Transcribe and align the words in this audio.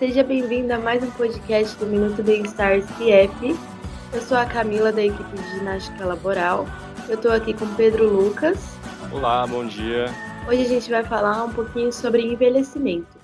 seja 0.00 0.24
bem-vindo 0.24 0.72
a 0.72 0.78
mais 0.78 1.04
um 1.04 1.10
podcast 1.10 1.76
do 1.76 1.84
Minuto 1.84 2.22
Bem-Estar 2.22 2.80
CF. 2.80 3.54
Eu 4.14 4.20
sou 4.22 4.34
a 4.34 4.46
Camila 4.46 4.90
da 4.90 5.04
equipe 5.04 5.36
de 5.36 5.50
ginástica 5.50 6.06
laboral. 6.06 6.66
Eu 7.06 7.16
estou 7.16 7.30
aqui 7.30 7.52
com 7.52 7.66
Pedro 7.74 8.08
Lucas. 8.08 8.78
Olá, 9.12 9.46
bom 9.46 9.66
dia. 9.66 10.06
Hoje 10.48 10.62
a 10.62 10.68
gente 10.68 10.90
vai 10.90 11.04
falar 11.04 11.44
um 11.44 11.52
pouquinho 11.52 11.92
sobre 11.92 12.22
envelhecimento. 12.22 13.18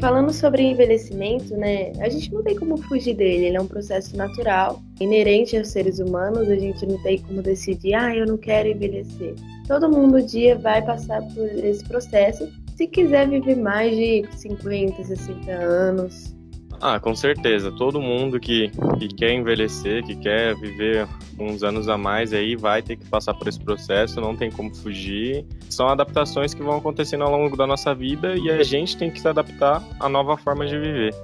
Falando 0.00 0.32
sobre 0.32 0.62
envelhecimento, 0.62 1.54
né, 1.56 1.92
a 2.00 2.08
gente 2.08 2.32
não 2.32 2.42
tem 2.42 2.56
como 2.56 2.78
fugir 2.78 3.14
dele, 3.14 3.46
ele 3.46 3.56
é 3.56 3.60
um 3.60 3.66
processo 3.66 4.16
natural, 4.16 4.82
inerente 4.98 5.56
aos 5.56 5.68
seres 5.68 5.98
humanos, 5.98 6.48
a 6.48 6.56
gente 6.56 6.86
não 6.86 7.00
tem 7.02 7.18
como 7.18 7.42
decidir, 7.42 7.94
ah, 7.94 8.16
eu 8.16 8.26
não 8.26 8.38
quero 8.38 8.68
envelhecer. 8.68 9.34
Todo 9.68 9.90
mundo 9.90 10.16
um 10.16 10.24
dia 10.24 10.56
vai 10.56 10.82
passar 10.82 11.22
por 11.34 11.46
esse 11.46 11.84
processo, 11.84 12.48
se 12.76 12.86
quiser 12.86 13.28
viver 13.28 13.56
mais 13.56 13.94
de 13.94 14.24
50, 14.38 15.04
60 15.04 15.52
anos, 15.52 16.34
ah, 16.80 16.98
com 16.98 17.14
certeza. 17.14 17.70
Todo 17.70 18.00
mundo 18.00 18.40
que, 18.40 18.70
que 18.98 19.08
quer 19.08 19.32
envelhecer, 19.32 20.04
que 20.04 20.16
quer 20.16 20.54
viver 20.56 21.06
uns 21.38 21.62
anos 21.62 21.88
a 21.88 21.98
mais 21.98 22.32
aí, 22.32 22.56
vai 22.56 22.82
ter 22.82 22.96
que 22.96 23.06
passar 23.06 23.34
por 23.34 23.48
esse 23.48 23.60
processo, 23.60 24.20
não 24.20 24.34
tem 24.34 24.50
como 24.50 24.74
fugir. 24.74 25.44
São 25.68 25.88
adaptações 25.88 26.54
que 26.54 26.62
vão 26.62 26.78
acontecendo 26.78 27.24
ao 27.24 27.30
longo 27.30 27.56
da 27.56 27.66
nossa 27.66 27.94
vida 27.94 28.34
e 28.36 28.50
a 28.50 28.62
gente 28.62 28.96
tem 28.96 29.10
que 29.10 29.20
se 29.20 29.28
adaptar 29.28 29.82
à 30.00 30.08
nova 30.08 30.36
forma 30.36 30.66
de 30.66 30.78
viver. 30.78 31.14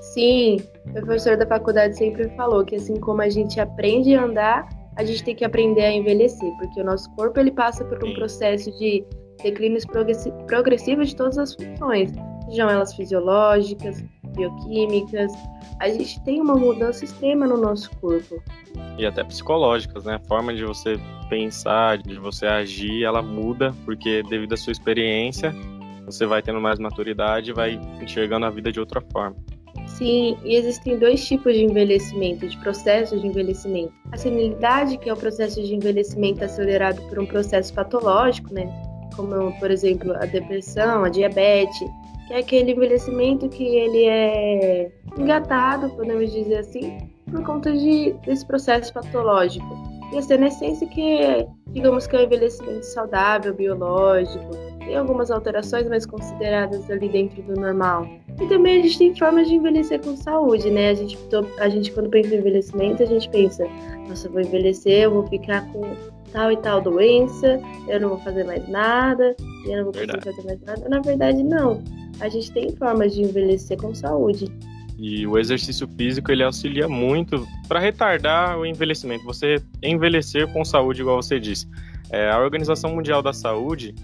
Sim, 0.00 0.58
o 0.86 0.92
professor 0.92 1.36
da 1.36 1.46
faculdade 1.46 1.96
sempre 1.96 2.28
falou 2.36 2.64
que 2.64 2.76
assim 2.76 2.98
como 3.00 3.20
a 3.20 3.28
gente 3.28 3.58
aprende 3.60 4.14
a 4.14 4.24
andar, 4.24 4.68
a 4.96 5.04
gente 5.04 5.22
tem 5.24 5.34
que 5.34 5.44
aprender 5.44 5.84
a 5.84 5.92
envelhecer, 5.92 6.50
porque 6.58 6.80
o 6.80 6.84
nosso 6.84 7.10
corpo 7.14 7.38
ele 7.38 7.50
passa 7.50 7.84
por 7.84 8.02
um 8.02 8.08
Sim. 8.08 8.14
processo 8.14 8.70
de 8.78 9.04
declínios 9.42 9.84
progressivos 10.46 11.08
de 11.08 11.16
todas 11.16 11.36
as 11.36 11.54
funções, 11.54 12.12
sejam 12.48 12.70
elas 12.70 12.94
fisiológicas, 12.94 14.02
bioquímicas, 14.28 15.32
a 15.80 15.88
gente 15.88 16.20
tem 16.24 16.40
uma 16.40 16.54
mudança 16.54 17.04
extrema 17.04 17.46
no 17.46 17.56
nosso 17.56 17.90
corpo. 17.98 18.42
E 18.98 19.04
até 19.04 19.22
psicológicas, 19.22 20.04
né? 20.04 20.14
A 20.14 20.28
forma 20.28 20.54
de 20.54 20.64
você 20.64 20.98
pensar, 21.28 21.98
de 21.98 22.18
você 22.18 22.46
agir, 22.46 23.04
ela 23.04 23.22
muda, 23.22 23.74
porque 23.84 24.22
devido 24.22 24.54
à 24.54 24.56
sua 24.56 24.72
experiência, 24.72 25.54
você 26.04 26.24
vai 26.24 26.40
tendo 26.40 26.60
mais 26.60 26.78
maturidade 26.78 27.50
e 27.50 27.54
vai 27.54 27.80
enxergando 28.00 28.46
a 28.46 28.50
vida 28.50 28.70
de 28.70 28.80
outra 28.80 29.00
forma. 29.12 29.36
Sim, 29.86 30.36
e 30.44 30.54
existem 30.54 30.98
dois 30.98 31.26
tipos 31.26 31.52
de 31.54 31.64
envelhecimento, 31.64 32.46
de 32.46 32.56
processos 32.58 33.20
de 33.20 33.26
envelhecimento. 33.26 33.92
A 34.12 34.16
senilidade, 34.16 34.98
que 34.98 35.08
é 35.08 35.12
o 35.12 35.16
processo 35.16 35.62
de 35.62 35.74
envelhecimento 35.74 36.44
acelerado 36.44 37.00
por 37.08 37.18
um 37.18 37.26
processo 37.26 37.72
patológico, 37.72 38.52
né? 38.52 38.66
Como, 39.14 39.58
por 39.58 39.70
exemplo, 39.70 40.12
a 40.14 40.26
depressão, 40.26 41.04
a 41.04 41.08
diabetes, 41.08 41.88
que 42.26 42.34
é 42.34 42.38
aquele 42.38 42.72
envelhecimento 42.72 43.48
que 43.48 43.64
ele 43.64 44.04
é 44.04 44.90
engatado, 45.16 45.88
podemos 45.90 46.32
dizer 46.32 46.58
assim, 46.58 46.98
por 47.30 47.42
conta 47.44 47.72
de, 47.72 48.12
desse 48.24 48.44
processo 48.44 48.92
patológico. 48.92 49.66
E 50.12 50.18
a 50.18 50.22
senescência 50.22 50.86
que 50.86 51.18
é, 51.18 51.46
digamos 51.68 52.06
que 52.06 52.16
é 52.16 52.20
um 52.20 52.22
envelhecimento 52.22 52.84
saudável, 52.86 53.54
biológico, 53.54 54.50
tem 54.80 54.96
algumas 54.96 55.30
alterações, 55.30 55.88
mas 55.88 56.06
consideradas 56.06 56.88
ali 56.90 57.08
dentro 57.08 57.42
do 57.42 57.60
normal. 57.60 58.06
E 58.40 58.46
também 58.46 58.80
a 58.80 58.82
gente 58.82 58.98
tem 58.98 59.16
formas 59.16 59.48
de 59.48 59.54
envelhecer 59.54 60.00
com 60.00 60.16
saúde, 60.16 60.70
né? 60.70 60.90
A 60.90 60.94
gente, 60.94 61.18
a 61.58 61.68
gente 61.68 61.90
quando 61.90 62.08
pensa 62.08 62.34
em 62.34 62.38
envelhecimento, 62.38 63.02
a 63.02 63.06
gente 63.06 63.28
pensa, 63.30 63.66
nossa, 64.08 64.28
eu 64.28 64.32
vou 64.32 64.40
envelhecer, 64.40 65.04
eu 65.04 65.10
vou 65.10 65.26
ficar 65.26 65.66
com 65.72 65.82
tal 66.32 66.52
e 66.52 66.56
tal 66.58 66.80
doença, 66.80 67.60
eu 67.88 68.00
não 68.00 68.10
vou 68.10 68.18
fazer 68.18 68.44
mais 68.44 68.68
nada, 68.68 69.34
eu 69.64 69.76
não 69.78 69.84
vou 69.84 69.92
conseguir 69.92 70.22
fazer 70.22 70.44
mais 70.44 70.60
nada. 70.60 70.88
Na 70.88 71.00
verdade, 71.00 71.42
não 71.42 71.82
a 72.20 72.28
gente 72.28 72.50
tem 72.52 72.74
formas 72.76 73.14
de 73.14 73.22
envelhecer 73.22 73.76
com 73.76 73.94
saúde. 73.94 74.46
E 74.98 75.26
o 75.26 75.38
exercício 75.38 75.86
físico 75.86 76.32
ele 76.32 76.42
auxilia 76.42 76.88
muito 76.88 77.46
para 77.68 77.78
retardar 77.78 78.58
o 78.58 78.64
envelhecimento. 78.64 79.24
Você 79.24 79.62
envelhecer 79.82 80.50
com 80.52 80.64
saúde, 80.64 81.02
igual 81.02 81.22
você 81.22 81.38
disse. 81.38 81.68
É, 82.10 82.30
a 82.30 82.38
Organização 82.38 82.94
Mundial 82.94 83.22
da 83.22 83.32
Saúde 83.32 83.94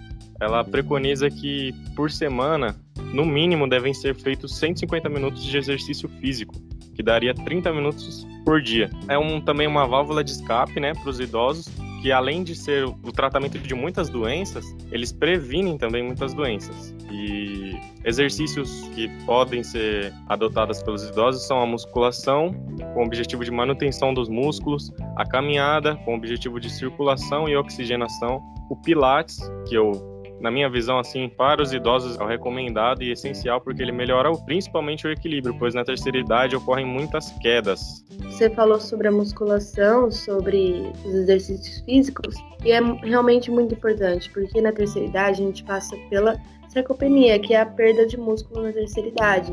ela 0.42 0.64
preconiza 0.64 1.30
que 1.30 1.72
por 1.94 2.10
semana, 2.10 2.74
no 3.14 3.24
mínimo, 3.24 3.68
devem 3.68 3.94
ser 3.94 4.14
feitos 4.14 4.58
150 4.58 5.08
minutos 5.08 5.44
de 5.44 5.56
exercício 5.56 6.08
físico, 6.20 6.54
que 6.94 7.02
daria 7.02 7.32
30 7.32 7.72
minutos 7.72 8.26
por 8.44 8.60
dia. 8.60 8.90
É 9.08 9.16
um, 9.16 9.40
também 9.40 9.68
uma 9.68 9.86
válvula 9.86 10.24
de 10.24 10.32
escape 10.32 10.80
né, 10.80 10.94
para 10.94 11.08
os 11.08 11.20
idosos 11.20 11.68
que 12.02 12.10
além 12.10 12.42
de 12.42 12.56
ser 12.56 12.84
o 12.84 13.12
tratamento 13.12 13.56
de 13.58 13.74
muitas 13.74 14.08
doenças, 14.08 14.66
eles 14.90 15.12
previnem 15.12 15.78
também 15.78 16.02
muitas 16.02 16.34
doenças. 16.34 16.92
E 17.08 17.78
exercícios 18.04 18.88
que 18.92 19.08
podem 19.24 19.62
ser 19.62 20.12
adotados 20.28 20.82
pelos 20.82 21.04
idosos 21.04 21.46
são 21.46 21.60
a 21.62 21.66
musculação, 21.66 22.52
com 22.92 23.02
o 23.02 23.06
objetivo 23.06 23.44
de 23.44 23.52
manutenção 23.52 24.12
dos 24.12 24.28
músculos, 24.28 24.90
a 25.16 25.24
caminhada, 25.24 25.94
com 26.04 26.14
o 26.14 26.16
objetivo 26.16 26.58
de 26.58 26.68
circulação 26.68 27.48
e 27.48 27.56
oxigenação, 27.56 28.42
o 28.68 28.74
pilates, 28.74 29.38
que 29.68 29.76
eu 29.76 30.11
na 30.42 30.50
minha 30.50 30.68
visão, 30.68 30.98
assim, 30.98 31.28
para 31.28 31.62
os 31.62 31.72
idosos 31.72 32.18
é 32.18 32.22
o 32.22 32.26
recomendado 32.26 33.02
e 33.02 33.12
essencial 33.12 33.60
porque 33.60 33.80
ele 33.80 33.92
melhora 33.92 34.30
principalmente 34.44 35.06
o 35.06 35.10
equilíbrio, 35.10 35.54
pois 35.56 35.72
na 35.72 35.84
terceira 35.84 36.18
idade 36.18 36.56
ocorrem 36.56 36.84
muitas 36.84 37.30
quedas. 37.38 38.04
Você 38.24 38.50
falou 38.50 38.80
sobre 38.80 39.06
a 39.06 39.12
musculação, 39.12 40.10
sobre 40.10 40.90
os 41.04 41.14
exercícios 41.14 41.80
físicos, 41.84 42.34
e 42.64 42.72
é 42.72 42.80
realmente 42.80 43.50
muito 43.50 43.74
importante, 43.74 44.28
porque 44.30 44.60
na 44.60 44.72
terceira 44.72 45.08
idade 45.08 45.42
a 45.42 45.46
gente 45.46 45.62
passa 45.62 45.96
pela 46.10 46.36
sarcopenia, 46.68 47.38
que 47.38 47.54
é 47.54 47.60
a 47.60 47.66
perda 47.66 48.04
de 48.04 48.16
músculo 48.16 48.64
na 48.64 48.72
terceira 48.72 49.08
idade. 49.08 49.52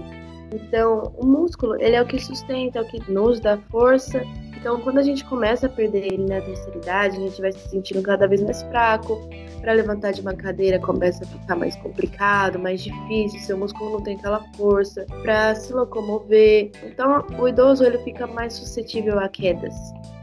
Então, 0.52 1.14
o 1.18 1.26
músculo, 1.26 1.76
ele 1.80 1.96
é 1.96 2.02
o 2.02 2.06
que 2.06 2.20
sustenta, 2.20 2.80
é 2.80 2.82
o 2.82 2.88
que 2.88 3.12
nos 3.12 3.40
dá 3.40 3.58
força 3.70 4.24
então, 4.60 4.82
quando 4.82 4.98
a 4.98 5.04
gente 5.04 5.24
começa 5.24 5.68
a 5.68 5.70
perder 5.70 6.14
ele 6.14 6.26
na 6.26 6.42
terceira 6.42 6.78
idade, 6.78 7.18
a 7.18 7.20
gente 7.22 7.42
vai 7.42 7.52
se 7.52 7.70
sentindo 7.70 8.02
cada 8.02 8.28
vez 8.28 8.42
mais 8.42 8.62
fraco. 8.64 9.18
Para 9.62 9.74
levantar 9.74 10.12
de 10.12 10.22
uma 10.22 10.34
cadeira 10.34 10.80
começa 10.80 11.24
a 11.24 11.28
ficar 11.28 11.56
mais 11.56 11.76
complicado, 11.78 12.60
mais 12.60 12.82
difícil, 12.82 13.40
seu 13.40 13.58
músculo 13.58 13.92
não 13.92 14.02
tem 14.02 14.16
aquela 14.16 14.40
força 14.56 15.06
para 15.22 15.56
se 15.56 15.74
locomover. 15.74 16.72
Então, 16.84 17.26
o 17.38 17.48
idoso 17.48 17.84
ele 17.84 17.98
fica 18.00 18.28
mais 18.28 18.54
suscetível 18.54 19.20
a 19.20 19.28
quedas. 19.28 19.76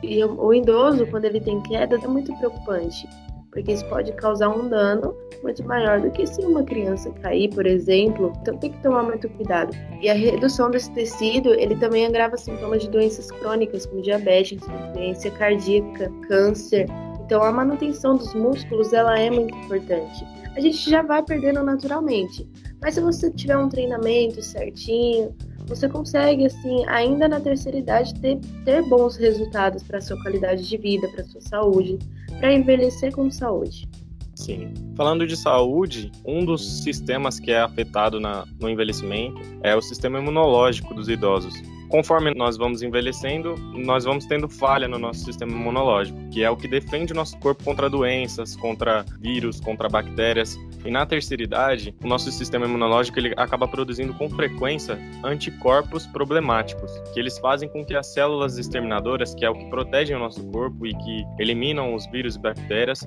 E 0.03 0.23
o 0.25 0.55
idoso, 0.55 1.07
quando 1.07 1.25
ele 1.25 1.41
tem 1.41 1.63
quedas, 1.63 2.03
é 2.03 2.07
muito 2.07 2.35
preocupante 2.37 3.09
porque 3.57 3.73
isso 3.73 3.87
pode 3.87 4.13
causar 4.13 4.51
um 4.51 4.69
dano 4.69 5.17
muito 5.43 5.65
maior 5.65 5.99
do 5.99 6.11
que 6.11 6.27
se 6.27 6.43
uma 6.43 6.63
criança 6.63 7.11
cair, 7.23 7.49
por 7.49 7.67
exemplo. 7.67 8.31
Então 8.43 8.55
tem 8.59 8.71
que 8.71 8.83
tomar 8.83 9.03
muito 9.03 9.31
cuidado. 9.31 9.75
E 10.03 10.11
a 10.11 10.15
redução 10.15 10.71
desse 10.71 10.93
tecido, 10.93 11.55
ele 11.55 11.75
também 11.77 12.05
agrava 12.05 12.37
sintomas 12.37 12.83
de 12.83 12.91
doenças 12.91 13.31
crônicas, 13.31 13.87
como 13.87 14.03
diabetes, 14.03 14.59
insuficiência 14.59 15.31
cardíaca, 15.31 16.13
câncer. 16.29 16.87
Então 17.25 17.43
a 17.43 17.51
manutenção 17.51 18.17
dos 18.17 18.35
músculos, 18.35 18.93
ela 18.93 19.19
é 19.19 19.31
muito 19.31 19.57
importante. 19.57 20.27
A 20.55 20.61
gente 20.61 20.91
já 20.91 21.01
vai 21.01 21.23
perdendo 21.23 21.63
naturalmente, 21.63 22.47
mas 22.83 22.95
se 22.95 23.01
você 23.01 23.31
tiver 23.31 23.57
um 23.57 23.71
treinamento 23.71 24.43
certinho, 24.43 25.35
você 25.67 25.89
consegue, 25.89 26.45
assim, 26.45 26.85
ainda 26.89 27.27
na 27.27 27.41
terceira 27.41 27.79
idade, 27.79 28.15
ter, 28.21 28.39
ter 28.67 28.83
bons 28.83 29.17
resultados 29.17 29.83
para 29.83 30.01
sua 30.01 30.21
qualidade 30.23 30.69
de 30.69 30.77
vida, 30.77 31.09
para 31.09 31.25
sua 31.25 31.41
saúde 31.41 31.99
para 32.39 32.53
envelhecer 32.53 33.13
com 33.13 33.31
saúde. 33.31 33.89
Sim. 34.35 34.75
Falando 34.95 35.27
de 35.27 35.37
saúde, 35.37 36.13
um 36.25 36.45
dos 36.45 36.83
sistemas 36.83 37.41
que 37.41 37.51
é 37.51 37.61
afetado 37.61 38.21
na, 38.21 38.45
no 38.61 38.69
envelhecimento 38.69 39.41
é 39.63 39.75
o 39.75 39.81
sistema 39.81 40.19
imunológico 40.19 40.95
dos 40.95 41.09
idosos. 41.09 41.55
Conforme 41.89 42.35
nós 42.35 42.57
vamos 42.57 42.83
envelhecendo, 42.83 43.55
nós 43.75 44.05
vamos 44.05 44.27
tendo 44.27 44.49
falha 44.49 44.89
no 44.89 44.99
nosso 44.99 45.25
sistema 45.25 45.53
imunológico, 45.53 46.19
que 46.31 46.43
é 46.43 46.51
o 46.51 46.57
que 46.57 46.69
defende 46.69 47.13
o 47.13 47.17
nosso 47.17 47.39
corpo 47.39 47.65
contra 47.65 47.89
doenças, 47.89 48.57
contra 48.57 49.05
vírus, 49.21 49.61
contra 49.61 49.89
bactérias. 49.89 50.59
E 50.87 50.91
na 50.91 51.05
terceira 51.05 51.43
idade, 51.43 51.93
o 52.03 52.07
nosso 52.07 52.31
sistema 52.31 52.65
imunológico 52.65 53.19
ele 53.19 53.35
acaba 53.37 53.67
produzindo 53.67 54.15
com 54.15 54.31
frequência 54.31 54.97
anticorpos 55.25 56.07
problemáticos, 56.07 56.93
que 57.13 57.19
eles 57.19 57.39
fazem 57.39 57.69
com 57.69 57.85
que 57.85 57.97
as 57.97 58.07
células 58.07 58.57
exterminadoras, 58.57 59.35
que 59.35 59.45
é 59.45 59.51
o 59.51 59.55
que 59.55 59.69
protegem 59.69 60.15
o 60.15 60.19
nosso 60.21 60.47
corpo 60.53 60.87
e 60.87 60.95
que 60.95 61.25
eliminam 61.41 61.93
os 61.93 62.07
vírus 62.07 62.37
e 62.37 62.39
bactérias, 62.39 63.01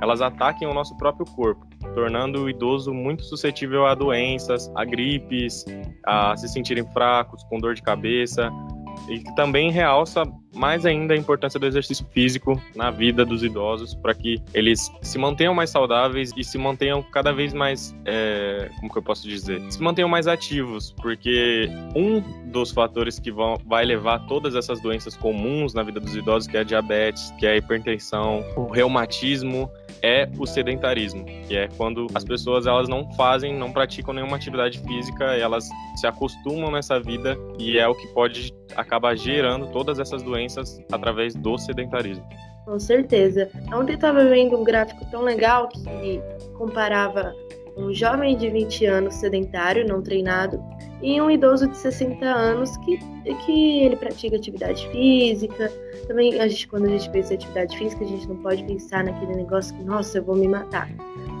elas 0.00 0.22
ataquem 0.22 0.66
o 0.66 0.72
nosso 0.72 0.96
próprio 0.96 1.26
corpo, 1.34 1.66
tornando 1.94 2.44
o 2.44 2.50
idoso 2.50 2.94
muito 2.94 3.22
suscetível 3.22 3.84
a 3.84 3.94
doenças, 3.94 4.70
a 4.74 4.84
gripes, 4.84 5.64
a 6.06 6.34
se 6.38 6.48
sentirem 6.48 6.90
fracos, 6.92 7.44
com 7.44 7.58
dor 7.58 7.74
de 7.74 7.82
cabeça, 7.82 8.50
e 9.10 9.18
que 9.18 9.34
também 9.34 9.70
realça 9.70 10.24
mais 10.56 10.86
ainda 10.86 11.14
a 11.14 11.16
importância 11.16 11.60
do 11.60 11.66
exercício 11.66 12.04
físico 12.12 12.60
na 12.74 12.90
vida 12.90 13.24
dos 13.24 13.42
idosos 13.42 13.94
para 13.94 14.14
que 14.14 14.42
eles 14.54 14.90
se 15.02 15.18
mantenham 15.18 15.54
mais 15.54 15.70
saudáveis 15.70 16.32
e 16.36 16.42
se 16.42 16.58
mantenham 16.58 17.02
cada 17.02 17.32
vez 17.32 17.52
mais, 17.52 17.94
é, 18.04 18.70
como 18.80 18.90
que 18.90 18.98
eu 18.98 19.02
posso 19.02 19.28
dizer, 19.28 19.62
se 19.70 19.80
mantenham 19.80 20.08
mais 20.08 20.26
ativos, 20.26 20.94
porque 21.02 21.68
um 21.94 22.20
dos 22.50 22.70
fatores 22.70 23.18
que 23.18 23.30
vão, 23.30 23.56
vai 23.66 23.84
levar 23.84 24.20
todas 24.26 24.54
essas 24.54 24.80
doenças 24.80 25.16
comuns 25.16 25.74
na 25.74 25.82
vida 25.82 26.00
dos 26.00 26.16
idosos, 26.16 26.48
que 26.48 26.56
é 26.56 26.60
a 26.60 26.64
diabetes, 26.64 27.32
que 27.38 27.46
é 27.46 27.52
a 27.52 27.56
hipertensão, 27.56 28.44
o 28.56 28.66
reumatismo, 28.66 29.70
é 30.02 30.28
o 30.38 30.46
sedentarismo, 30.46 31.24
que 31.46 31.56
é 31.56 31.68
quando 31.76 32.06
as 32.14 32.24
pessoas 32.24 32.66
elas 32.66 32.88
não 32.88 33.10
fazem, 33.14 33.54
não 33.54 33.72
praticam 33.72 34.14
nenhuma 34.14 34.36
atividade 34.36 34.78
física, 34.80 35.24
elas 35.24 35.68
se 35.96 36.06
acostumam 36.06 36.70
nessa 36.70 37.00
vida 37.00 37.36
e 37.58 37.78
é 37.78 37.88
o 37.88 37.94
que 37.94 38.06
pode 38.08 38.52
acabar 38.74 39.16
gerando 39.16 39.66
todas 39.68 39.98
essas 39.98 40.22
doenças 40.22 40.80
através 40.90 41.34
do 41.34 41.56
sedentarismo. 41.58 42.24
Com 42.64 42.80
certeza. 42.80 43.48
Ontem 43.72 43.94
estava 43.94 44.24
vendo 44.24 44.56
um 44.56 44.64
gráfico 44.64 45.04
tão 45.10 45.22
legal 45.22 45.68
que 45.68 46.20
comparava 46.58 47.32
um 47.76 47.92
jovem 47.92 48.36
de 48.36 48.48
20 48.48 48.86
anos 48.86 49.14
sedentário, 49.14 49.86
não 49.86 50.02
treinado, 50.02 50.62
e 51.02 51.20
um 51.20 51.30
idoso 51.30 51.68
de 51.68 51.76
60 51.76 52.24
anos 52.24 52.76
que, 52.78 52.98
que 53.44 53.80
ele 53.80 53.96
pratica 53.96 54.36
atividade 54.36 54.88
física. 54.88 55.70
Também, 56.08 56.40
a 56.40 56.48
gente, 56.48 56.66
quando 56.68 56.86
a 56.86 56.88
gente 56.88 57.10
pensa 57.10 57.34
em 57.34 57.36
atividade 57.36 57.76
física, 57.76 58.02
a 58.02 58.08
gente 58.08 58.26
não 58.28 58.36
pode 58.36 58.64
pensar 58.64 59.04
naquele 59.04 59.34
negócio 59.34 59.76
que, 59.76 59.84
nossa, 59.84 60.18
eu 60.18 60.24
vou 60.24 60.36
me 60.36 60.48
matar. 60.48 60.88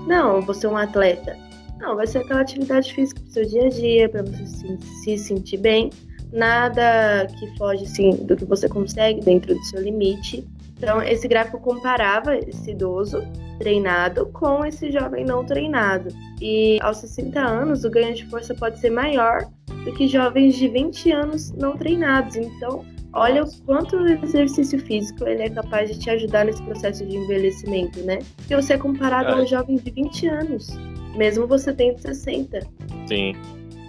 Não, 0.06 0.36
eu 0.36 0.42
vou 0.42 0.54
ser 0.54 0.66
um 0.66 0.76
atleta. 0.76 1.36
Não, 1.78 1.96
vai 1.96 2.06
ser 2.06 2.18
aquela 2.18 2.40
atividade 2.40 2.92
física 2.94 3.20
pro 3.20 3.30
seu 3.30 3.44
dia 3.46 3.66
a 3.66 3.68
dia, 3.68 4.08
para 4.08 4.22
você 4.22 4.46
se, 4.46 4.78
se, 5.02 5.18
sentir 5.18 5.58
bem. 5.58 5.90
Nada 6.36 7.26
que 7.38 7.56
foge 7.56 7.84
assim, 7.84 8.10
do 8.10 8.36
que 8.36 8.44
você 8.44 8.68
consegue 8.68 9.22
dentro 9.22 9.54
do 9.54 9.64
seu 9.64 9.80
limite. 9.80 10.46
Então, 10.76 11.02
esse 11.02 11.26
gráfico 11.26 11.58
comparava 11.58 12.36
esse 12.36 12.72
idoso 12.72 13.22
treinado 13.58 14.26
com 14.26 14.62
esse 14.62 14.92
jovem 14.92 15.24
não 15.24 15.46
treinado. 15.46 16.08
E 16.38 16.78
aos 16.82 16.98
60 16.98 17.40
anos, 17.40 17.84
o 17.84 17.90
ganho 17.90 18.14
de 18.14 18.26
força 18.26 18.54
pode 18.54 18.78
ser 18.78 18.90
maior 18.90 19.46
do 19.86 19.94
que 19.94 20.06
jovens 20.06 20.56
de 20.56 20.68
20 20.68 21.10
anos 21.10 21.52
não 21.52 21.74
treinados. 21.74 22.36
Então, 22.36 22.84
olha 23.14 23.42
o 23.42 23.50
quanto 23.62 23.96
o 23.96 24.06
exercício 24.06 24.78
físico 24.78 25.26
ele 25.26 25.44
é 25.44 25.48
capaz 25.48 25.88
de 25.88 25.98
te 25.98 26.10
ajudar 26.10 26.44
nesse 26.44 26.62
processo 26.62 27.06
de 27.06 27.16
envelhecimento, 27.16 28.00
né? 28.00 28.18
Porque 28.36 28.54
você 28.54 28.74
é 28.74 28.78
comparado 28.78 29.30
é. 29.30 29.32
a 29.32 29.36
um 29.36 29.46
jovem 29.46 29.76
de 29.76 29.90
20 29.90 30.26
anos, 30.26 30.68
mesmo 31.16 31.46
você 31.46 31.72
tendo 31.72 31.98
60. 31.98 32.60
Sim. 33.08 33.32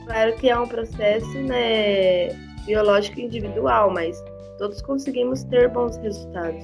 Claro 0.08 0.34
que 0.38 0.50
é 0.50 0.58
um 0.58 0.66
processo, 0.66 1.38
né, 1.44 2.30
biológico 2.66 3.20
individual, 3.20 3.92
mas 3.92 4.24
todos 4.58 4.82
conseguimos 4.82 5.44
ter 5.44 5.68
bons 5.68 5.98
resultados. 5.98 6.64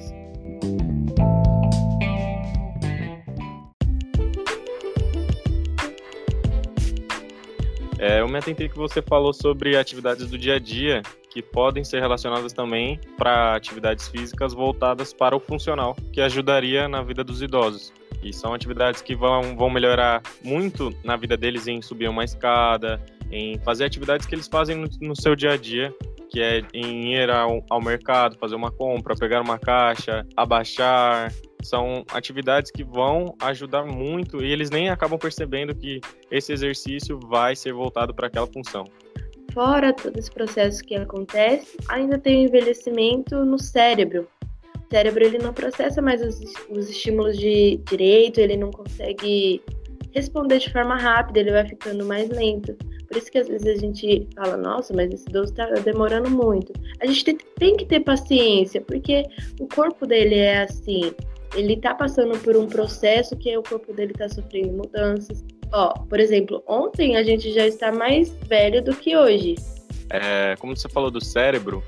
É, 7.99 8.21
eu 8.21 8.27
me 8.29 8.37
atentei 8.37 8.69
que 8.69 8.77
você 8.77 9.01
falou 9.01 9.33
sobre 9.33 9.75
atividades 9.75 10.29
do 10.29 10.37
dia 10.37 10.55
a 10.55 10.59
dia 10.59 11.01
que 11.29 11.41
podem 11.41 11.83
ser 11.83 11.99
relacionadas 11.99 12.53
também 12.53 12.99
para 13.17 13.55
atividades 13.55 14.07
físicas 14.07 14.53
voltadas 14.53 15.13
para 15.13 15.35
o 15.35 15.39
funcional, 15.39 15.97
que 16.13 16.21
ajudaria 16.21 16.87
na 16.87 17.01
vida 17.01 17.23
dos 17.23 17.41
idosos. 17.41 17.91
E 18.21 18.31
são 18.31 18.53
atividades 18.53 19.01
que 19.01 19.15
vão, 19.15 19.57
vão 19.57 19.69
melhorar 19.69 20.21
muito 20.41 20.93
na 21.03 21.17
vida 21.17 21.35
deles 21.35 21.67
em 21.67 21.81
subir 21.81 22.07
uma 22.07 22.23
escada, 22.23 23.01
em 23.33 23.57
fazer 23.59 23.85
atividades 23.85 24.27
que 24.27 24.35
eles 24.35 24.47
fazem 24.47 24.85
no, 25.01 25.15
seu 25.15 25.35
dia 25.35 25.53
a 25.53 25.57
dia, 25.57 25.94
que 26.30 26.39
é 26.39 26.62
em 26.71 27.15
ir 27.15 27.31
ao, 27.31 27.65
ao 27.68 27.81
mercado, 27.81 28.38
fazer 28.38 28.53
uma 28.53 28.71
compra, 28.71 29.15
pegar 29.15 29.41
uma 29.41 29.57
caixa, 29.57 30.24
abaixar, 30.38 31.33
são 31.63 32.06
atividades 32.12 32.69
que 32.69 32.83
vão 32.83 33.33
ajudar 33.41 33.85
muito 33.85 34.44
e 34.44 34.51
eles 34.51 34.69
nem 34.69 34.89
acabam 34.89 35.18
percebendo 35.18 35.74
que 35.74 36.00
esse 36.30 36.53
exercício 36.53 37.19
vai 37.19 37.56
ser 37.56 37.74
voltado 37.74 38.13
para 38.13 38.27
aquela 38.27 38.45
função. 38.45 38.83
Fora 39.51 39.94
todo 39.94 40.18
esse 40.18 40.31
processo 40.31 40.83
que 40.83 40.95
acontece, 40.95 41.75
ainda 41.89 42.19
tem 42.19 42.44
o 42.44 42.47
envelhecimento 42.47 43.44
no 43.45 43.57
cérebro. 43.57 44.27
O 44.75 44.94
cérebro 44.94 45.24
ele 45.24 45.39
não 45.39 45.53
processa 45.53 46.01
mais 46.01 46.21
os, 46.21 46.39
os 46.69 46.89
estímulos 46.89 47.38
de 47.38 47.77
direito, 47.89 48.39
ele 48.39 48.57
não 48.57 48.69
consegue 48.69 49.62
responder 50.12 50.59
de 50.59 50.71
forma 50.71 50.95
rápida, 50.95 51.39
ele 51.39 51.51
vai 51.51 51.68
ficando 51.68 52.06
mais 52.06 52.29
lento. 52.29 52.77
Por 53.13 53.21
isso 53.21 53.31
que 53.31 53.38
às 53.38 53.48
vezes 53.48 53.68
a 53.68 53.75
gente 53.75 54.27
fala, 54.36 54.57
nossa, 54.57 54.92
mas 54.92 55.13
esse 55.13 55.30
idoso 55.30 55.51
está 55.51 55.68
demorando 55.68 56.31
muito. 56.31 56.74
A 57.00 57.06
gente 57.06 57.24
tem, 57.24 57.38
tem 57.60 57.77
que 57.77 57.86
ter 57.86 58.00
paciência, 58.00 58.81
porque 58.81 59.24
o 59.60 59.68
corpo 59.68 60.07
dele 60.07 60.33
é 60.36 60.63
assim 60.63 61.13
ele 61.56 61.77
tá 61.77 61.94
passando 61.94 62.36
por 62.39 62.57
um 62.57 62.65
processo 62.65 63.36
que 63.36 63.56
o 63.56 63.62
corpo 63.62 63.94
dele 63.94 64.12
tá 64.13 64.27
sofrendo 64.27 64.74
mudanças. 64.74 65.45
Ó, 65.71 65.89
por 66.10 66.19
exemplo, 66.19 66.63
ontem 66.68 67.15
a 67.15 67.21
gente 67.21 67.54
já 67.54 67.68
está 67.68 67.92
mais 67.92 68.31
velho 68.48 68.83
do 68.83 68.95
que 68.95 69.15
hoje. 69.15 69.54
É, 70.10 70.56
como 70.57 70.75
você 70.75 70.89
falou 70.89 71.12
do 71.12 71.24
cérebro, 71.24 71.83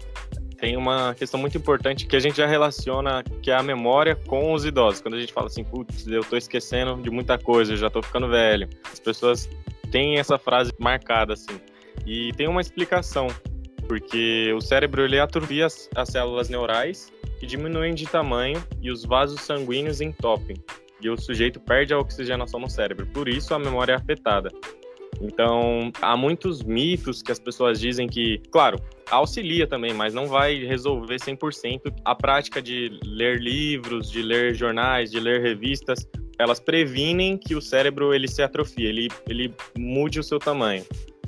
tem 0.59 0.77
uma 0.77 1.15
questão 1.15 1.39
muito 1.39 1.57
importante 1.57 2.05
que 2.05 2.15
a 2.15 2.19
gente 2.19 2.37
já 2.37 2.45
relaciona, 2.45 3.23
que 3.41 3.49
é 3.49 3.55
a 3.55 3.63
memória 3.63 4.15
com 4.15 4.53
os 4.53 4.65
idosos. 4.65 5.01
Quando 5.01 5.15
a 5.15 5.19
gente 5.19 5.33
fala 5.33 5.47
assim, 5.47 5.63
putz, 5.63 6.05
eu 6.07 6.23
tô 6.23 6.37
esquecendo 6.37 7.01
de 7.01 7.09
muita 7.09 7.39
coisa, 7.39 7.73
eu 7.73 7.77
já 7.77 7.89
tô 7.89 8.03
ficando 8.03 8.27
velho. 8.27 8.69
As 8.91 8.99
pessoas 8.99 9.49
têm 9.95 10.19
essa 10.19 10.37
frase 10.37 10.73
marcada 10.77 11.31
assim. 11.31 11.57
E 12.05 12.33
tem 12.33 12.49
uma 12.49 12.59
explicação, 12.59 13.27
porque 13.87 14.51
o 14.53 14.59
cérebro 14.59 15.05
ele 15.05 15.17
atrofia 15.17 15.67
as, 15.67 15.89
as 15.95 16.09
células 16.09 16.49
neurais 16.49 17.13
que 17.39 17.45
diminuem 17.45 17.95
de 17.95 18.05
tamanho 18.05 18.61
e 18.81 18.91
os 18.91 19.05
vasos 19.05 19.39
sanguíneos 19.39 20.01
entopem, 20.01 20.57
e 21.01 21.09
o 21.09 21.17
sujeito 21.17 21.61
perde 21.61 21.93
a 21.93 21.97
oxigenação 21.97 22.59
no 22.59 22.69
cérebro, 22.69 23.05
por 23.07 23.29
isso 23.29 23.53
a 23.53 23.59
memória 23.59 23.93
é 23.93 23.95
afetada. 23.95 24.49
Então, 25.21 25.93
há 26.01 26.17
muitos 26.17 26.61
mitos 26.61 27.21
que 27.21 27.31
as 27.31 27.39
pessoas 27.39 27.79
dizem 27.79 28.05
que, 28.05 28.41
claro, 28.51 28.77
auxilia 29.09 29.65
também, 29.65 29.93
mas 29.93 30.13
não 30.13 30.27
vai 30.27 30.65
resolver 30.65 31.15
100%. 31.15 31.93
A 32.03 32.13
prática 32.13 32.61
de 32.61 32.99
ler 33.01 33.39
livros, 33.39 34.11
de 34.11 34.21
ler 34.21 34.53
jornais, 34.53 35.09
de 35.09 35.21
ler 35.21 35.41
revistas, 35.41 36.05
elas 36.37 36.59
previnem 36.59 37.37
que 37.37 37.55
o 37.55 37.61
cérebro 37.61 38.13
ele 38.13 38.27
se 38.27 38.41
atrofie, 38.41 38.85
ele, 38.85 39.07
ele 39.27 39.53
mude 39.77 40.19
o 40.19 40.23
seu 40.23 40.39
tamanho 40.39 40.85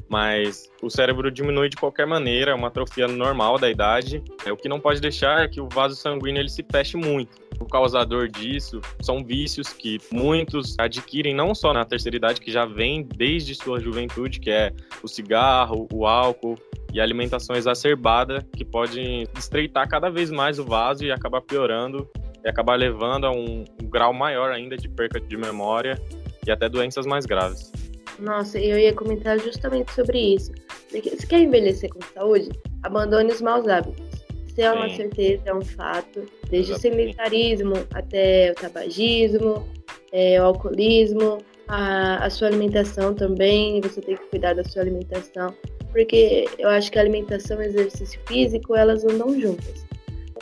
mas 0.10 0.70
o 0.82 0.90
cérebro 0.90 1.30
diminui 1.30 1.70
de 1.70 1.76
qualquer 1.76 2.08
maneira, 2.08 2.52
é 2.52 2.56
uma 2.56 2.68
atrofia 2.68 3.08
normal 3.08 3.58
da 3.58 3.70
idade. 3.70 4.24
É, 4.46 4.52
o 4.52 4.58
que 4.58 4.70
não 4.70 4.80
pode 4.80 5.02
deixar 5.02 5.44
é 5.44 5.48
que 5.48 5.60
o 5.60 5.68
vaso 5.68 5.96
sanguíneo 5.96 6.42
ele 6.42 6.50
se 6.50 6.66
feche 6.70 6.98
muito. 6.98 7.38
O 7.60 7.66
causador 7.66 8.28
disso 8.28 8.80
são 9.02 9.24
vícios 9.24 9.74
que 9.74 10.00
muitos 10.12 10.76
adquirem 10.78 11.34
não 11.34 11.56
só 11.56 11.74
na 11.74 11.84
terceira 11.84 12.16
idade, 12.16 12.40
que 12.40 12.52
já 12.52 12.66
vem 12.66 13.04
desde 13.04 13.56
sua 13.56 13.80
juventude, 13.80 14.40
que 14.40 14.50
é 14.50 14.72
o 15.02 15.08
cigarro, 15.08 15.88
o 15.92 16.06
álcool 16.06 16.58
e 16.94 17.02
alimentação 17.02 17.56
exacerbada, 17.56 18.48
que 18.56 18.64
pode 18.64 19.28
estreitar 19.38 19.90
cada 19.90 20.10
vez 20.10 20.32
mais 20.32 20.60
o 20.60 20.64
vaso 20.64 21.04
e 21.04 21.12
acabar 21.12 21.42
piorando 21.42 22.10
e 22.44 22.50
acabar 22.50 22.76
levando 22.76 23.26
a 23.26 23.32
um, 23.32 23.66
um 23.82 23.90
grau 23.90 24.14
maior 24.14 24.52
ainda 24.52 24.78
de 24.78 24.88
perca 24.90 25.20
de 25.20 25.38
memória 25.38 26.00
e 26.46 26.52
até 26.52 26.70
doenças 26.70 27.06
mais 27.06 27.26
graves. 27.26 27.72
Nossa, 28.20 28.60
eu 28.60 28.78
ia 28.80 28.94
comentar 28.94 29.40
justamente 29.40 29.92
sobre 29.92 30.36
isso. 30.36 30.52
Se 30.90 31.28
quer 31.28 31.40
envelhecer 31.40 31.90
com 31.90 32.00
saúde, 32.14 32.50
abandone 32.84 33.32
os 33.32 33.42
maus 33.42 33.68
hábitos. 33.68 34.06
Isso 34.48 34.62
é 34.62 34.72
uma 34.72 34.90
Sim. 34.90 34.96
certeza, 34.96 35.44
é 35.46 35.54
um 35.54 35.62
fato. 35.62 36.26
Desde 36.50 36.72
Exatamente. 36.72 36.76
o 36.76 36.80
sedentarismo 36.80 37.74
até 37.94 38.52
o 38.52 38.56
tabagismo, 38.56 39.68
é, 40.12 40.42
o 40.42 40.46
alcoolismo, 40.46 41.38
a, 41.68 42.26
a 42.26 42.30
sua 42.30 42.48
alimentação 42.48 43.14
também. 43.14 43.80
Você 43.82 44.02
tem 44.02 44.16
que 44.16 44.26
cuidar 44.28 44.56
da 44.56 44.64
sua 44.64 44.82
alimentação. 44.82 45.54
Porque 45.92 46.46
eu 46.58 46.70
acho 46.70 46.92
que 46.92 46.98
a 46.98 47.02
alimentação 47.02 47.62
e 47.62 47.66
exercício 47.66 48.20
físico, 48.28 48.76
elas 48.76 49.06
andam 49.06 49.40
juntas. 49.40 49.87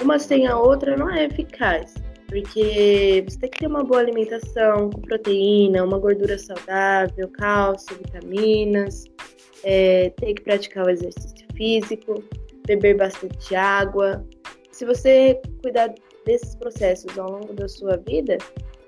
Uma 0.02 0.20
sem 0.20 0.48
a 0.48 0.58
outra 0.58 0.96
não 0.98 1.10
é 1.10 1.25
eficaz 1.25 1.94
porque 2.28 3.24
você 3.28 3.40
tem 3.40 3.50
que 3.50 3.60
ter 3.60 3.68
uma 3.68 3.84
boa 3.84 4.00
alimentação 4.00 4.90
com 4.90 5.02
proteína, 5.02 5.84
uma 5.84 6.00
gordura 6.00 6.38
saudável, 6.38 7.30
cálcio, 7.30 7.96
vitaminas, 7.98 9.06
é, 9.64 10.10
tem 10.12 10.36
que 10.36 10.42
praticar 10.42 10.86
o 10.86 10.90
exercício 10.90 11.48
físico, 11.56 12.24
beber 12.68 12.98
bastante 12.98 13.56
água. 13.56 14.25
Se 14.72 14.86
você 14.86 15.40
cuidar 15.62 15.94
desses 16.25 16.56
processos 16.56 17.18
ao 17.18 17.32
longo 17.32 17.54
da 17.54 17.68
sua 17.68 17.98
vida, 17.98 18.38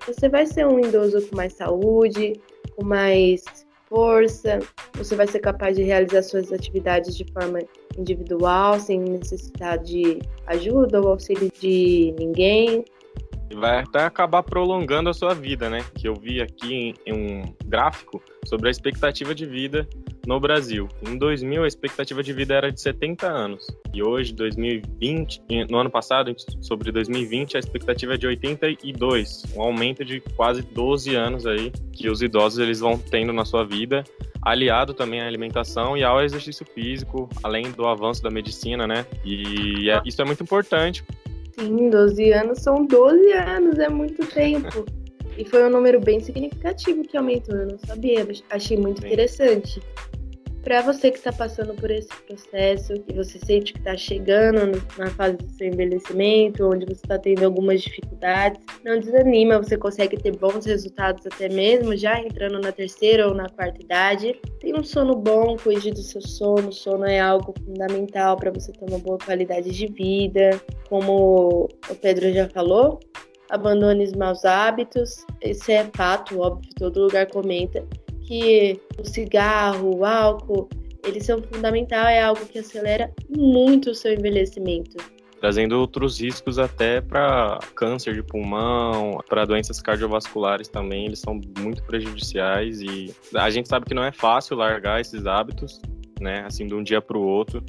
você 0.05 0.27
vai 0.27 0.45
ser 0.45 0.65
um 0.65 0.79
idoso 0.79 1.27
com 1.27 1.35
mais 1.35 1.53
saúde, 1.53 2.33
com 2.75 2.85
mais 2.85 3.43
força, 3.89 4.59
você 4.93 5.15
vai 5.15 5.27
ser 5.27 5.39
capaz 5.39 5.75
de 5.75 5.83
realizar 5.83 6.21
suas 6.21 6.51
atividades 6.51 7.15
de 7.15 7.25
forma 7.31 7.59
individual, 7.97 8.79
sem 8.79 8.99
necessidade 8.99 9.85
de 9.85 10.19
ajuda 10.45 11.01
ou 11.01 11.09
auxílio 11.09 11.51
de 11.59 12.13
ninguém 12.17 12.83
vai 13.55 13.79
até 13.79 14.03
acabar 14.03 14.43
prolongando 14.43 15.09
a 15.09 15.13
sua 15.13 15.33
vida, 15.33 15.69
né? 15.69 15.79
Que 15.95 16.07
eu 16.07 16.13
vi 16.15 16.41
aqui 16.41 16.73
em, 16.73 16.93
em, 17.05 17.13
um 17.13 17.55
gráfico 17.65 18.21
sobre 18.45 18.67
a 18.67 18.71
expectativa 18.71 19.33
de 19.33 19.45
vida 19.45 19.87
no 20.27 20.41
Brasil. 20.41 20.89
Em 21.07 21.17
2000, 21.17 21.63
a 21.63 21.67
expectativa 21.67 22.21
de 22.21 22.33
vida 22.33 22.53
era 22.53 22.69
de 22.69 22.81
70 22.81 23.25
anos. 23.25 23.65
E 23.93 24.03
hoje, 24.03 24.33
2020, 24.33 25.41
no 25.69 25.77
ano 25.77 25.89
passado, 25.89 26.35
sobre 26.59 26.91
2020, 26.91 27.55
a 27.55 27.59
expectativa 27.59 28.15
é 28.15 28.17
de 28.17 28.27
82, 28.27 29.45
um 29.55 29.61
aumento 29.61 30.03
de 30.03 30.19
quase 30.35 30.61
12 30.61 31.15
anos 31.15 31.47
aí 31.47 31.71
que 31.93 32.09
os 32.09 32.21
idosos 32.21 32.59
eles 32.59 32.81
vão 32.81 32.99
tendo 32.99 33.31
na 33.31 33.45
sua 33.45 33.63
vida, 33.63 34.03
aliado 34.41 34.93
também 34.93 35.21
à 35.21 35.27
alimentação 35.27 35.95
e 35.95 36.03
ao 36.03 36.21
exercício 36.21 36.65
físico, 36.65 37.29
além 37.41 37.71
do 37.71 37.87
avanço 37.87 38.21
da 38.21 38.29
medicina, 38.29 38.85
né? 38.85 39.05
E 39.23 39.89
é, 39.89 40.01
isso 40.05 40.21
é 40.21 40.25
muito 40.25 40.43
importante. 40.43 41.05
Sim, 41.57 41.89
12 41.89 42.33
anos 42.33 42.59
são 42.59 42.85
12 42.85 43.31
anos, 43.31 43.79
é 43.79 43.87
muito 43.87 44.25
tempo. 44.25 44.85
E 45.37 45.45
foi 45.45 45.63
um 45.63 45.69
número 45.69 46.01
bem 46.01 46.19
significativo 46.19 47.03
que 47.03 47.15
aumentou, 47.15 47.55
eu 47.55 47.67
não 47.67 47.77
sabia, 47.77 48.27
achei 48.49 48.75
muito 48.75 49.01
Sim. 49.01 49.07
interessante. 49.07 49.79
Para 50.67 50.81
você 50.81 51.09
que 51.09 51.17
está 51.17 51.31
passando 51.31 51.73
por 51.75 51.89
esse 51.89 52.09
processo, 52.23 52.93
e 53.07 53.13
você 53.13 53.39
sente 53.39 53.71
que 53.71 53.79
está 53.79 53.95
chegando 53.95 54.83
na 54.97 55.07
fase 55.11 55.37
do 55.37 55.49
seu 55.51 55.67
envelhecimento, 55.67 56.69
onde 56.69 56.85
você 56.85 57.05
está 57.05 57.17
tendo 57.17 57.45
algumas 57.45 57.81
dificuldades, 57.81 58.61
não 58.83 58.99
desanima, 58.99 59.59
você 59.59 59.77
consegue 59.77 60.17
ter 60.17 60.35
bons 60.35 60.65
resultados 60.65 61.25
até 61.25 61.47
mesmo 61.47 61.95
já 61.95 62.19
entrando 62.19 62.59
na 62.59 62.73
terceira 62.73 63.29
ou 63.29 63.33
na 63.33 63.47
quarta 63.47 63.81
idade. 63.81 64.37
Tenha 64.59 64.77
um 64.77 64.83
sono 64.83 65.15
bom, 65.15 65.55
cuide 65.55 65.89
do 65.89 66.01
seu 66.01 66.19
sono. 66.19 66.67
O 66.67 66.73
sono 66.73 67.05
é 67.05 67.17
algo 67.17 67.53
fundamental 67.63 68.35
para 68.35 68.51
você 68.51 68.73
ter 68.73 68.89
uma 68.89 68.99
boa 68.99 69.17
qualidade 69.19 69.69
de 69.69 69.87
vida. 69.87 70.61
Como 70.89 71.69
o 71.89 71.95
Pedro 71.95 72.29
já 72.33 72.49
falou, 72.49 72.99
abandone 73.49 74.03
os 74.03 74.11
maus 74.11 74.43
hábitos. 74.43 75.25
Isso 75.41 75.71
é 75.71 75.89
fato, 75.95 76.41
óbvio, 76.41 76.69
todo 76.77 77.03
lugar 77.03 77.25
comenta 77.27 77.87
que 78.27 78.79
o 78.99 79.05
cigarro, 79.05 79.95
o 79.95 80.05
álcool, 80.05 80.67
eles 81.03 81.25
são 81.25 81.41
fundamentais, 81.41 82.17
é 82.17 82.21
algo 82.21 82.45
que 82.45 82.59
acelera 82.59 83.09
muito 83.29 83.91
o 83.91 83.95
seu 83.95 84.13
envelhecimento. 84.13 84.97
Trazendo 85.39 85.79
outros 85.79 86.19
riscos 86.19 86.59
até 86.59 86.99
para 86.99 87.59
câncer 87.75 88.13
de 88.15 88.23
pulmão, 88.23 89.19
para 89.29 89.45
doenças 89.45 89.81
cardiovasculares 89.81 90.67
também, 90.67 91.05
eles 91.05 91.19
são 91.19 91.39
muito 91.59 91.83
prejudiciais 91.83 92.81
e 92.81 93.15
a 93.33 93.49
gente 93.49 93.69
sabe 93.69 93.85
que 93.85 93.93
não 93.93 94.03
é 94.03 94.11
fácil 94.11 94.57
largar 94.57 94.99
esses 94.99 95.25
hábitos, 95.25 95.79
né, 96.19 96.43
assim, 96.45 96.67
de 96.67 96.73
um 96.73 96.83
dia 96.83 96.99
para 96.99 97.17
o 97.17 97.21
outro, 97.21 97.63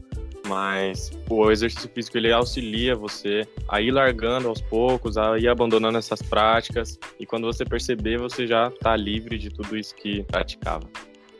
mas 0.49 1.11
o 1.28 1.50
exercício 1.50 1.88
físico 1.90 2.17
ele 2.17 2.33
auxilia 2.33 2.95
você 2.95 3.47
a 3.69 3.81
ir 3.81 3.90
largando 3.90 4.49
aos 4.49 4.61
poucos, 4.61 5.17
a 5.17 5.38
ir 5.38 5.49
abandonando 5.49 5.99
essas 5.99 6.23
práticas 6.23 6.99
e 7.21 7.26
quando 7.26 7.47
você 7.47 7.64
perceber, 7.64 8.19
você 8.19 8.47
já 8.47 8.69
está 8.69 8.97
livre 8.97 9.38
de 9.38 9.50
tudo 9.50 9.76
isso 9.76 9.95
que 9.95 10.23
praticava. 10.25 10.88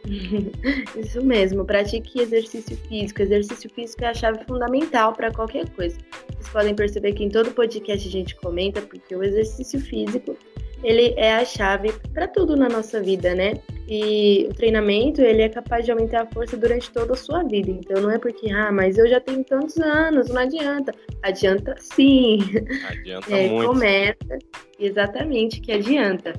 Isso 0.97 1.23
mesmo, 1.23 1.65
pratique 1.65 2.21
exercício 2.21 2.77
físico. 2.89 3.21
Exercício 3.21 3.69
físico 3.71 4.05
é 4.05 4.09
a 4.09 4.15
chave 4.15 4.45
fundamental 4.47 5.13
para 5.13 5.31
qualquer 5.31 5.69
coisa. 5.71 5.99
Vocês 6.31 6.49
podem 6.49 6.75
perceber 6.75 7.13
que 7.13 7.25
em 7.25 7.29
todo 7.29 7.51
podcast 7.51 8.09
a 8.09 8.11
gente 8.11 8.37
comenta, 8.37 8.81
porque 8.81 9.15
o 9.15 9.23
exercício 9.23 9.81
físico 9.81 10.37
ele 10.83 11.15
é 11.17 11.35
a 11.35 11.45
chave 11.45 11.93
para 12.13 12.29
tudo 12.29 12.57
na 12.57 12.69
nossa 12.69 13.03
vida, 13.03 13.35
né? 13.35 13.55
E 13.91 14.47
o 14.51 14.55
treinamento, 14.55 15.23
ele 15.23 15.41
é 15.41 15.49
capaz 15.49 15.87
de 15.87 15.91
aumentar 15.91 16.21
a 16.21 16.27
força 16.27 16.59
durante 16.59 16.91
toda 16.91 17.15
a 17.15 17.17
sua 17.17 17.43
vida. 17.43 17.71
Então 17.71 18.03
não 18.03 18.11
é 18.11 18.19
porque, 18.19 18.51
ah, 18.53 18.71
mas 18.71 18.99
eu 18.99 19.09
já 19.09 19.19
tenho 19.19 19.43
tantos 19.43 19.79
anos, 19.79 20.29
não 20.29 20.43
adianta. 20.43 20.93
Adianta 21.23 21.75
sim. 21.79 22.39
Adianta 22.87 23.33
é, 23.35 23.49
muito. 23.49 23.67
Começa, 23.67 24.39
exatamente, 24.79 25.63
que 25.63 25.73
adianta. 25.73 26.35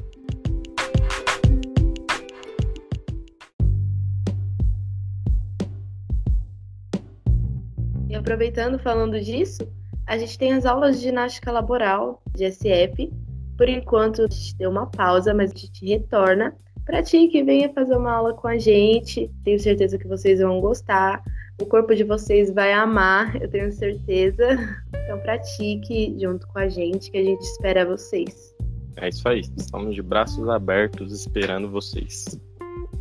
E 8.08 8.16
aproveitando, 8.16 8.78
falando 8.78 9.20
disso, 9.20 9.68
a 10.06 10.20
gente 10.20 10.38
tem 10.38 10.54
as 10.54 10.68
aulas 10.68 10.98
de 10.98 11.06
ginástica 11.06 11.52
laboral 11.52 12.22
de 12.36 12.52
SF, 12.52 13.12
por 13.60 13.68
enquanto, 13.68 14.22
a 14.22 14.28
gente 14.28 14.56
deu 14.56 14.70
uma 14.70 14.88
pausa, 14.88 15.34
mas 15.34 15.52
a 15.52 15.58
gente 15.58 15.86
retorna. 15.86 16.56
Pratique, 16.90 17.44
venha 17.44 17.72
fazer 17.72 17.96
uma 17.96 18.12
aula 18.12 18.34
com 18.34 18.48
a 18.48 18.58
gente. 18.58 19.30
Tenho 19.44 19.60
certeza 19.60 19.96
que 19.96 20.08
vocês 20.08 20.40
vão 20.40 20.60
gostar. 20.60 21.24
O 21.62 21.66
corpo 21.68 21.94
de 21.94 22.04
vocês 22.04 22.52
vai 22.52 22.74
amar, 22.74 23.40
eu 23.40 23.48
tenho 23.48 23.72
certeza. 23.72 24.58
Então, 25.04 25.20
pratique 25.20 26.16
junto 26.20 26.48
com 26.48 26.58
a 26.58 26.68
gente, 26.68 27.12
que 27.12 27.18
a 27.20 27.24
gente 27.24 27.42
espera 27.42 27.86
vocês. 27.86 28.56
É 28.96 29.08
isso 29.08 29.30
aí. 29.30 29.42
Estamos 29.56 29.94
de 29.94 30.02
braços 30.02 30.50
abertos 30.50 31.14
esperando 31.14 31.70
vocês. 31.70 32.40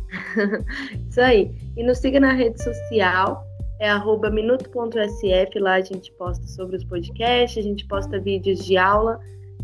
isso 1.09 1.21
aí. 1.21 1.51
E 1.75 1.83
nos 1.83 1.97
siga 1.97 2.19
na 2.19 2.33
rede 2.33 2.63
social, 2.63 3.43
é 3.79 3.89
minuto.sf. 4.29 5.59
Lá 5.59 5.73
a 5.73 5.81
gente 5.81 6.11
posta 6.11 6.45
sobre 6.45 6.75
os 6.75 6.83
podcasts, 6.83 7.57
a 7.57 7.67
gente 7.67 7.87
posta 7.87 8.19
vídeos 8.19 8.63
de 8.63 8.77
aula 8.77 9.19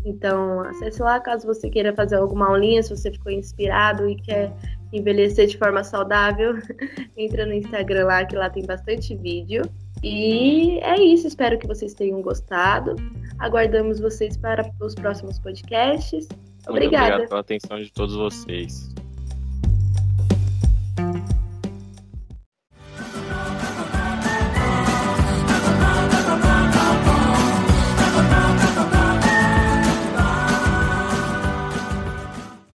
então, 0.06 0.60
acesse 0.60 1.02
lá 1.02 1.18
caso 1.18 1.44
você 1.46 1.68
queira 1.68 1.92
fazer 1.92 2.14
alguma 2.14 2.46
aulinha, 2.48 2.80
se 2.80 2.90
você 2.96 3.10
ficou 3.10 3.32
inspirado 3.32 4.08
e 4.08 4.14
quer 4.14 4.52
envelhecer 4.92 5.48
de 5.48 5.58
forma 5.58 5.82
saudável, 5.82 6.54
entra 7.16 7.44
no 7.44 7.52
Instagram 7.52 8.06
lá, 8.06 8.24
que 8.24 8.36
lá 8.36 8.48
tem 8.48 8.64
bastante 8.64 9.16
vídeo. 9.16 9.62
E 10.04 10.78
é 10.78 11.02
isso, 11.02 11.26
espero 11.26 11.58
que 11.58 11.66
vocês 11.66 11.92
tenham 11.92 12.22
gostado. 12.22 12.94
Aguardamos 13.40 13.98
vocês 13.98 14.36
para 14.36 14.70
os 14.80 14.94
próximos 14.94 15.40
podcasts. 15.40 16.28
Obrigada. 16.68 16.68
Muito 16.68 16.94
obrigado 16.94 17.28
pela 17.28 17.40
atenção 17.40 17.82
de 17.82 17.92
todos 17.92 18.14
vocês. 18.14 18.95